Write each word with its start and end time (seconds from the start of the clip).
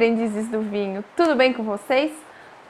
aprendizes 0.00 0.48
do 0.48 0.62
vinho, 0.62 1.04
tudo 1.14 1.34
bem 1.34 1.52
com 1.52 1.62
vocês? 1.62 2.10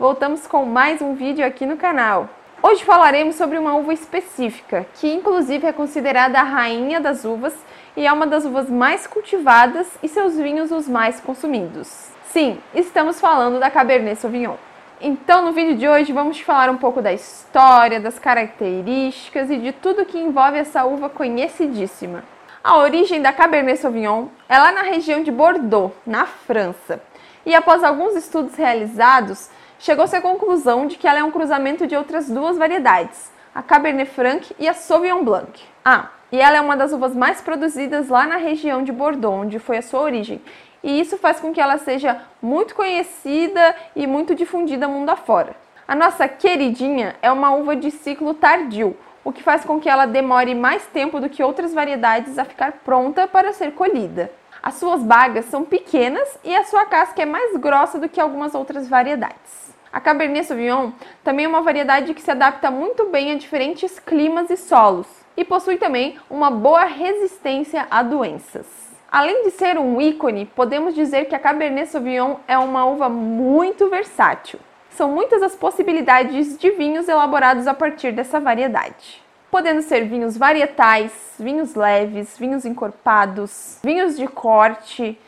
Voltamos 0.00 0.48
com 0.48 0.64
mais 0.64 1.00
um 1.00 1.14
vídeo 1.14 1.46
aqui 1.46 1.64
no 1.64 1.77
canal. 1.77 2.29
Hoje 2.61 2.82
falaremos 2.82 3.37
sobre 3.37 3.56
uma 3.56 3.77
uva 3.77 3.95
específica, 3.95 4.84
que 4.95 5.14
inclusive 5.14 5.64
é 5.64 5.72
considerada 5.72 6.40
a 6.40 6.43
rainha 6.43 7.01
das 7.01 7.24
uvas 7.24 7.54
e 7.96 8.04
é 8.04 8.12
uma 8.12 8.27
das 8.27 8.45
uvas 8.45 8.68
mais 8.68 9.07
cultivadas 9.07 9.86
e 10.03 10.08
seus 10.08 10.36
vinhos 10.36 10.72
os 10.72 10.89
mais 10.89 11.21
consumidos. 11.21 12.08
Sim, 12.32 12.58
estamos 12.75 13.21
falando 13.21 13.61
da 13.61 13.71
Cabernet 13.71 14.18
Sauvignon. 14.18 14.57
Então, 15.00 15.44
no 15.44 15.53
vídeo 15.53 15.76
de 15.76 15.86
hoje, 15.86 16.12
vamos 16.12 16.40
falar 16.40 16.68
um 16.68 16.79
pouco 16.79 17.00
da 17.00 17.12
história, 17.12 18.00
das 18.00 18.18
características 18.18 19.49
e 19.53 19.57
de 19.57 19.71
tudo 19.71 20.04
que 20.04 20.18
envolve 20.18 20.58
essa 20.58 20.85
uva 20.85 21.08
conhecidíssima. 21.08 22.25
A 22.62 22.76
origem 22.79 23.22
da 23.22 23.32
Cabernet 23.32 23.79
Sauvignon 23.79 24.26
é 24.49 24.58
lá 24.58 24.72
na 24.72 24.82
região 24.82 25.22
de 25.22 25.31
Bordeaux, 25.31 25.94
na 26.04 26.26
França. 26.26 27.00
E 27.44 27.54
após 27.54 27.82
alguns 27.82 28.14
estudos 28.14 28.54
realizados, 28.54 29.49
chegou-se 29.79 30.14
à 30.14 30.21
conclusão 30.21 30.86
de 30.86 30.96
que 30.96 31.08
ela 31.08 31.21
é 31.21 31.25
um 31.25 31.30
cruzamento 31.30 31.86
de 31.86 31.96
outras 31.96 32.28
duas 32.28 32.58
variedades, 32.58 33.30
a 33.55 33.62
Cabernet 33.62 34.11
Franc 34.11 34.55
e 34.58 34.69
a 34.69 34.75
Sauvignon 34.75 35.25
Blanc. 35.25 35.62
Ah, 35.84 36.11
e 36.30 36.41
ela 36.41 36.58
é 36.58 36.61
uma 36.61 36.77
das 36.77 36.92
uvas 36.92 37.16
mais 37.16 37.41
produzidas 37.41 38.08
lá 38.08 38.27
na 38.27 38.36
região 38.36 38.84
de 38.84 38.92
Bordeaux, 38.92 39.42
onde 39.42 39.58
foi 39.58 39.78
a 39.78 39.83
sua 39.83 40.00
origem. 40.00 40.41
E 40.83 41.00
isso 41.00 41.16
faz 41.16 41.41
com 41.41 41.53
que 41.53 41.61
ela 41.61 41.78
seja 41.78 42.22
muito 42.41 42.75
conhecida 42.75 43.75
e 43.97 44.06
muito 44.06 44.34
difundida 44.34 44.86
mundo 44.86 45.11
afora. 45.11 45.56
A 45.88 45.94
nossa 45.94 46.28
queridinha 46.28 47.16
é 47.20 47.33
uma 47.33 47.50
uva 47.52 47.75
de 47.75 47.91
ciclo 47.91 48.33
tardio, 48.34 48.97
o 49.25 49.33
que 49.33 49.42
faz 49.42 49.64
com 49.64 49.80
que 49.80 49.88
ela 49.88 50.06
demore 50.06 50.55
mais 50.55 50.86
tempo 50.86 51.20
do 51.20 51.28
que 51.28 51.42
outras 51.42 51.75
variedades 51.75 52.38
a 52.38 52.44
ficar 52.44 52.72
pronta 52.84 53.27
para 53.27 53.52
ser 53.52 53.72
colhida. 53.72 54.30
As 54.62 54.75
suas 54.75 55.03
bagas 55.03 55.47
são 55.47 55.64
pequenas 55.64 56.39
e 56.44 56.55
a 56.55 56.64
sua 56.64 56.84
casca 56.84 57.22
é 57.22 57.27
mais 57.27 57.56
grossa 57.56 57.98
do 57.98 58.08
que 58.08 58.20
algumas 58.20 58.55
outras 58.55 58.86
variedades. 58.86 59.70
A 59.91 60.00
Cabernet 60.00 60.47
Sauvignon 60.47 60.92
também 61.25 61.47
é 61.47 61.48
uma 61.48 61.62
variedade 61.62 62.12
que 62.12 62.20
se 62.20 62.30
adapta 62.30 62.70
muito 62.70 63.06
bem 63.06 63.33
a 63.33 63.36
diferentes 63.36 63.98
climas 63.98 64.50
e 64.50 64.56
solos 64.56 65.06
e 65.36 65.44
possui 65.44 65.78
também 65.78 66.19
uma 66.28 66.50
boa 66.50 66.84
resistência 66.84 67.86
a 67.91 68.02
doenças. 68.02 68.67
Além 69.11 69.44
de 69.44 69.50
ser 69.50 69.78
um 69.78 70.00
ícone, 70.00 70.44
podemos 70.44 70.95
dizer 70.95 71.24
que 71.24 71.34
a 71.34 71.39
Cabernet 71.39 71.89
Sauvignon 71.89 72.36
é 72.47 72.58
uma 72.58 72.84
uva 72.84 73.08
muito 73.08 73.89
versátil. 73.89 74.61
São 74.91 75.11
muitas 75.11 75.42
as 75.42 75.56
possibilidades 75.56 76.58
de 76.58 76.70
vinhos 76.72 77.08
elaborados 77.08 77.67
a 77.67 77.72
partir 77.72 78.12
dessa 78.12 78.39
variedade. 78.39 79.22
Podendo 79.50 79.82
ser 79.82 80.04
vinhos 80.04 80.36
varietais, 80.36 81.12
vinhos 81.38 81.74
leves, 81.74 82.38
vinhos 82.38 82.64
encorpados, 82.64 83.80
vinhos 83.82 84.16
de 84.16 84.28
corte, 84.28 85.18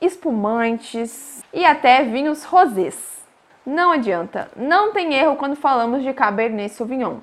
espumantes 0.00 1.44
e 1.52 1.64
até 1.64 2.02
vinhos 2.02 2.42
rosés. 2.42 3.18
Não 3.64 3.92
adianta, 3.92 4.50
não 4.56 4.92
tem 4.92 5.14
erro 5.14 5.36
quando 5.36 5.54
falamos 5.54 6.02
de 6.02 6.12
Cabernet 6.12 6.74
Sauvignon. 6.74 7.18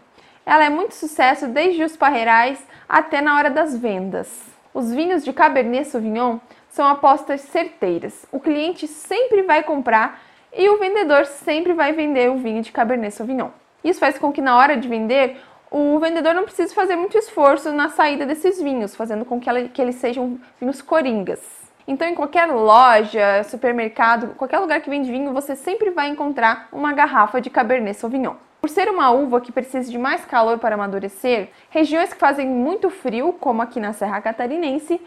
Ela 0.45 0.65
é 0.65 0.69
muito 0.69 0.93
sucesso 0.93 1.47
desde 1.47 1.83
os 1.83 1.97
parreirais 1.97 2.63
até 2.87 3.19
na 3.19 3.35
hora 3.35 3.49
das 3.49 3.75
vendas. 3.75 4.29
Os 4.73 4.93
vinhos 4.93 5.25
de 5.25 5.33
Cabernet 5.33 5.87
Sauvignon 5.89 6.37
são 6.69 6.87
apostas 6.87 7.41
certeiras. 7.41 8.25
O 8.31 8.39
cliente 8.39 8.87
sempre 8.87 9.41
vai 9.41 9.63
comprar 9.63 10.21
e 10.53 10.69
o 10.69 10.77
vendedor 10.77 11.25
sempre 11.25 11.73
vai 11.73 11.93
vender 11.93 12.29
o 12.29 12.37
vinho 12.37 12.61
de 12.61 12.71
Cabernet 12.71 13.13
Sauvignon. 13.13 13.49
Isso 13.83 13.99
faz 13.99 14.17
com 14.17 14.31
que 14.31 14.41
na 14.41 14.57
hora 14.57 14.77
de 14.77 14.87
vender 14.87 15.37
o 15.71 15.99
vendedor 15.99 16.33
não 16.33 16.43
precise 16.43 16.73
fazer 16.73 16.95
muito 16.95 17.17
esforço 17.17 17.71
na 17.71 17.89
saída 17.89 18.25
desses 18.25 18.61
vinhos, 18.61 18.95
fazendo 18.95 19.25
com 19.25 19.39
que, 19.39 19.49
ela, 19.49 19.67
que 19.67 19.81
eles 19.81 19.95
sejam 19.95 20.39
vinhos 20.59 20.81
coringas. 20.81 21.65
Então, 21.87 22.07
em 22.07 22.15
qualquer 22.15 22.47
loja, 22.47 23.43
supermercado, 23.43 24.35
qualquer 24.35 24.59
lugar 24.59 24.81
que 24.81 24.89
vende 24.89 25.11
vinho, 25.11 25.33
você 25.33 25.55
sempre 25.55 25.91
vai 25.91 26.09
encontrar 26.09 26.67
uma 26.71 26.93
garrafa 26.93 27.39
de 27.39 27.49
Cabernet 27.49 27.97
Sauvignon. 27.97 28.35
Por 28.59 28.69
ser 28.69 28.89
uma 28.89 29.11
uva 29.11 29.39
que 29.39 29.51
precisa 29.51 29.91
de 29.91 29.97
mais 29.97 30.25
calor 30.25 30.57
para 30.57 30.73
amadurecer, 30.73 31.49
regiões 31.69 32.11
que 32.11 32.19
fazem 32.19 32.47
muito 32.47 32.89
frio, 32.89 33.33
como 33.33 33.61
aqui 33.61 33.79
na 33.79 33.93
Serra 33.93 34.19
Catarinense, 34.19 34.99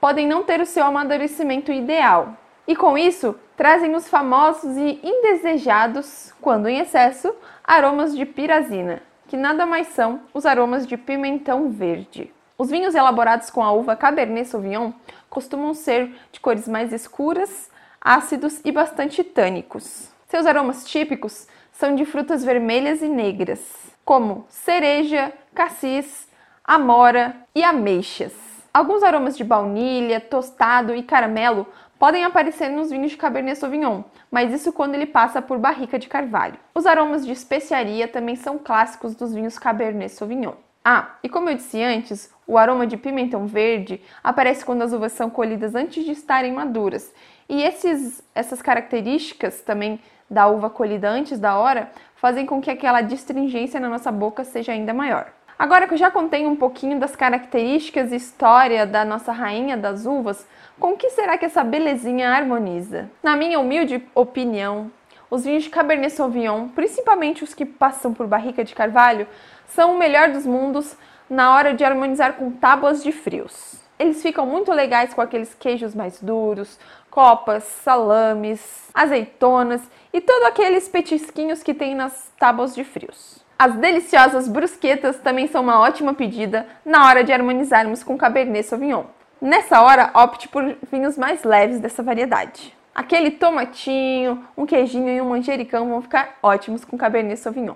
podem 0.00 0.26
não 0.26 0.44
ter 0.44 0.60
o 0.60 0.66
seu 0.66 0.84
amadurecimento 0.84 1.72
ideal. 1.72 2.36
E 2.68 2.76
com 2.76 2.96
isso, 2.96 3.34
trazem 3.56 3.96
os 3.96 4.08
famosos 4.08 4.76
e 4.76 5.00
indesejados, 5.02 6.32
quando 6.40 6.68
em 6.68 6.78
excesso, 6.78 7.34
aromas 7.64 8.16
de 8.16 8.24
pirazina, 8.24 9.02
que 9.30 9.36
nada 9.36 9.64
mais 9.64 9.86
são 9.86 10.22
os 10.34 10.44
aromas 10.44 10.84
de 10.84 10.96
pimentão 10.96 11.70
verde. 11.70 12.34
Os 12.58 12.68
vinhos 12.68 12.96
elaborados 12.96 13.48
com 13.48 13.62
a 13.62 13.70
uva 13.70 13.94
Cabernet 13.94 14.48
Sauvignon 14.48 14.90
costumam 15.30 15.72
ser 15.72 16.12
de 16.32 16.40
cores 16.40 16.66
mais 16.66 16.92
escuras, 16.92 17.70
ácidos 18.00 18.60
e 18.64 18.72
bastante 18.72 19.22
tânicos. 19.22 20.08
Seus 20.26 20.46
aromas 20.46 20.84
típicos 20.84 21.46
são 21.70 21.94
de 21.94 22.04
frutas 22.04 22.44
vermelhas 22.44 23.02
e 23.02 23.08
negras, 23.08 23.60
como 24.04 24.46
cereja, 24.48 25.32
cassis, 25.54 26.28
amora 26.64 27.36
e 27.54 27.62
ameixas. 27.62 28.49
Alguns 28.72 29.02
aromas 29.02 29.36
de 29.36 29.42
baunilha, 29.42 30.20
tostado 30.20 30.94
e 30.94 31.02
caramelo 31.02 31.66
podem 31.98 32.24
aparecer 32.24 32.68
nos 32.68 32.90
vinhos 32.90 33.10
de 33.10 33.16
Cabernet 33.16 33.58
Sauvignon, 33.58 34.04
mas 34.30 34.52
isso 34.52 34.72
quando 34.72 34.94
ele 34.94 35.06
passa 35.06 35.42
por 35.42 35.58
barrica 35.58 35.98
de 35.98 36.08
carvalho. 36.08 36.56
Os 36.72 36.86
aromas 36.86 37.26
de 37.26 37.32
especiaria 37.32 38.06
também 38.06 38.36
são 38.36 38.58
clássicos 38.58 39.16
dos 39.16 39.34
vinhos 39.34 39.58
Cabernet 39.58 40.12
Sauvignon. 40.12 40.52
Ah, 40.84 41.16
e 41.22 41.28
como 41.28 41.50
eu 41.50 41.56
disse 41.56 41.82
antes, 41.82 42.32
o 42.46 42.56
aroma 42.56 42.86
de 42.86 42.96
pimentão 42.96 43.44
verde 43.44 44.00
aparece 44.22 44.64
quando 44.64 44.82
as 44.82 44.92
uvas 44.92 45.12
são 45.12 45.28
colhidas 45.28 45.74
antes 45.74 46.04
de 46.04 46.12
estarem 46.12 46.52
maduras. 46.52 47.12
E 47.48 47.62
esses, 47.62 48.22
essas 48.34 48.62
características 48.62 49.60
também 49.62 50.00
da 50.30 50.46
uva 50.46 50.70
colhida 50.70 51.10
antes 51.10 51.40
da 51.40 51.58
hora 51.58 51.90
fazem 52.14 52.46
com 52.46 52.60
que 52.60 52.70
aquela 52.70 53.02
distringência 53.02 53.80
na 53.80 53.88
nossa 53.88 54.12
boca 54.12 54.44
seja 54.44 54.72
ainda 54.72 54.94
maior. 54.94 55.32
Agora 55.60 55.86
que 55.86 55.92
eu 55.92 55.98
já 55.98 56.10
contei 56.10 56.46
um 56.46 56.56
pouquinho 56.56 56.98
das 56.98 57.14
características 57.14 58.12
e 58.12 58.16
história 58.16 58.86
da 58.86 59.04
nossa 59.04 59.30
rainha 59.30 59.76
das 59.76 60.06
uvas, 60.06 60.46
com 60.78 60.96
que 60.96 61.10
será 61.10 61.36
que 61.36 61.44
essa 61.44 61.62
belezinha 61.62 62.30
harmoniza? 62.30 63.10
Na 63.22 63.36
minha 63.36 63.60
humilde 63.60 64.02
opinião, 64.14 64.90
os 65.30 65.44
vinhos 65.44 65.64
de 65.64 65.68
Cabernet 65.68 66.14
Sauvignon, 66.14 66.68
principalmente 66.68 67.44
os 67.44 67.52
que 67.52 67.66
passam 67.66 68.14
por 68.14 68.26
barrica 68.26 68.64
de 68.64 68.74
carvalho, 68.74 69.28
são 69.68 69.94
o 69.94 69.98
melhor 69.98 70.30
dos 70.30 70.46
mundos 70.46 70.96
na 71.28 71.54
hora 71.54 71.74
de 71.74 71.84
harmonizar 71.84 72.36
com 72.36 72.50
tábuas 72.50 73.02
de 73.02 73.12
frios. 73.12 73.74
Eles 73.98 74.22
ficam 74.22 74.46
muito 74.46 74.72
legais 74.72 75.12
com 75.12 75.20
aqueles 75.20 75.52
queijos 75.52 75.94
mais 75.94 76.22
duros, 76.22 76.78
copas, 77.10 77.64
salames, 77.64 78.88
azeitonas 78.94 79.82
e 80.10 80.22
todos 80.22 80.48
aqueles 80.48 80.88
petisquinhos 80.88 81.62
que 81.62 81.74
tem 81.74 81.94
nas 81.94 82.32
tábuas 82.38 82.74
de 82.74 82.82
frios. 82.82 83.49
As 83.60 83.74
deliciosas 83.74 84.48
brusquetas 84.48 85.18
também 85.18 85.46
são 85.46 85.60
uma 85.62 85.80
ótima 85.80 86.14
pedida 86.14 86.66
na 86.82 87.06
hora 87.06 87.22
de 87.22 87.30
harmonizarmos 87.30 88.02
com 88.02 88.16
Cabernet 88.16 88.66
Sauvignon. 88.66 89.04
Nessa 89.38 89.82
hora, 89.82 90.10
opte 90.14 90.48
por 90.48 90.78
vinhos 90.90 91.18
mais 91.18 91.44
leves 91.44 91.78
dessa 91.78 92.02
variedade. 92.02 92.74
Aquele 92.94 93.32
tomatinho, 93.32 94.42
um 94.56 94.64
queijinho 94.64 95.10
e 95.10 95.20
um 95.20 95.28
manjericão 95.28 95.90
vão 95.90 96.00
ficar 96.00 96.38
ótimos 96.42 96.86
com 96.86 96.96
Cabernet 96.96 97.38
Sauvignon. 97.38 97.74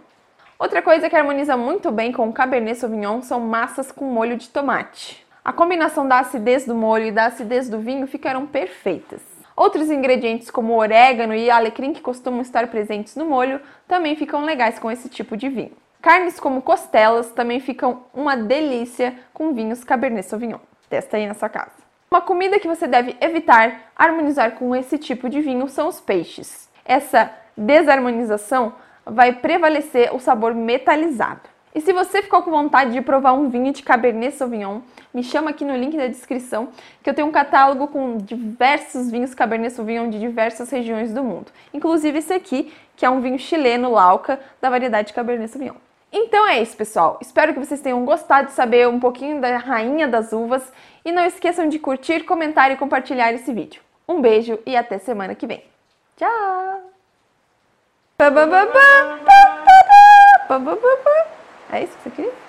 Outra 0.59 0.81
coisa 0.81 1.11
que 1.11 1.17
harmoniza 1.17 1.55
muito 1.55 1.93
bem 1.93 2.13
com 2.13 2.33
Cabernet 2.33 2.79
Sauvignon 2.79 3.21
são 3.21 3.39
massas 3.41 3.93
com 3.93 4.07
molho 4.07 4.39
de 4.39 4.49
tomate. 4.49 5.23
A 5.45 5.53
combinação 5.53 6.09
da 6.09 6.21
acidez 6.21 6.65
do 6.65 6.75
molho 6.75 7.09
e 7.09 7.13
da 7.13 7.27
acidez 7.27 7.69
do 7.69 7.79
vinho 7.79 8.07
ficaram 8.07 8.47
perfeitas. 8.47 9.34
Outros 9.57 9.91
ingredientes 9.91 10.51
como 10.51 10.77
orégano 10.77 11.35
e 11.35 11.49
alecrim 11.49 11.93
que 11.93 12.01
costumam 12.01 12.41
estar 12.41 12.67
presentes 12.67 13.15
no 13.15 13.25
molho 13.25 13.61
também 13.87 14.17
ficam 14.17 14.45
legais 14.45 14.79
com 14.79 14.91
esse 14.91 15.09
tipo 15.09 15.37
de 15.37 15.49
vinho. 15.49 15.73
Carnes 16.03 16.41
como 16.41 16.61
costelas 16.61 17.31
também 17.31 17.61
ficam 17.61 18.03
uma 18.13 18.37
delícia 18.37 19.15
com 19.33 19.55
vinhos 19.55 19.85
Cabernet 19.85 20.27
Sauvignon. 20.27 20.59
Testa 20.91 21.17
aí 21.17 21.27
na 21.27 21.35
sua 21.35 21.49
casa. 21.49 21.85
Uma 22.11 22.21
comida 22.21 22.59
que 22.59 22.69
você 22.69 22.87
deve 22.87 23.17
evitar 23.21 23.91
harmonizar 23.97 24.53
com 24.53 24.75
esse 24.75 24.99
tipo 24.99 25.29
de 25.29 25.41
vinho 25.41 25.69
são 25.69 25.89
os 25.89 26.01
peixes. 26.01 26.69
Essa 26.85 27.33
desarmonização 27.57 28.75
vai 29.07 29.33
prevalecer 29.33 30.15
o 30.15 30.19
sabor 30.19 30.55
metalizado. 30.55 31.54
E 31.75 31.81
se 31.81 31.93
você 31.93 32.23
ficou 32.23 32.41
com 32.43 32.53
vontade 32.53 32.93
de 32.93 33.01
provar 33.01 33.33
um 33.33 33.49
vinho 33.49 33.73
de 33.73 33.83
Cabernet 33.83 34.37
Sauvignon, 34.37 34.81
me 35.13 35.25
chama 35.25 35.51
aqui 35.51 35.65
no 35.65 35.77
link 35.77 35.97
da 35.97 36.07
descrição 36.07 36.69
que 37.03 37.11
eu 37.11 37.15
tenho 37.15 37.27
um 37.27 37.33
catálogo 37.33 37.89
com 37.89 38.17
diversos 38.17 39.11
vinhos 39.11 39.35
Cabernet 39.35 39.75
Sauvignon 39.75 40.09
de 40.09 40.21
diversas 40.21 40.71
regiões 40.71 41.13
do 41.13 41.25
mundo. 41.25 41.51
Inclusive 41.73 42.19
esse 42.19 42.33
aqui, 42.33 42.73
que 42.95 43.05
é 43.05 43.11
um 43.11 43.21
vinho 43.21 43.41
chileno 43.41 43.91
Lauca 43.91 44.39
da 44.61 44.71
variedade 44.71 45.13
Cabernet 45.13 45.51
Sauvignon. 45.51 45.75
Então 46.13 46.47
é 46.47 46.63
isso, 46.63 46.77
pessoal. 46.77 47.19
Espero 47.21 47.53
que 47.53 47.59
vocês 47.59 47.81
tenham 47.81 48.05
gostado 48.05 48.47
de 48.47 48.55
saber 48.55 48.87
um 48.87 49.01
pouquinho 49.01 49.41
da 49.41 49.57
rainha 49.57 50.07
das 50.07 50.33
uvas 50.33 50.63
e 51.05 51.11
não 51.11 51.27
esqueçam 51.27 51.69
de 51.69 51.81
curtir, 51.81 52.23
comentar 52.23 52.71
e 52.71 52.77
compartilhar 52.77 53.33
esse 53.33 53.53
vídeo. 53.53 53.83
Um 54.09 54.21
beijo 54.21 54.61
e 54.65 54.77
até 54.77 54.99
semana 54.99 55.35
que 55.35 55.45
vem. 55.45 55.65
Tchau! 56.17 56.83
É 61.75 61.83
isso 61.85 61.97
que 61.97 62.03
você 62.03 62.11
queria? 62.11 62.44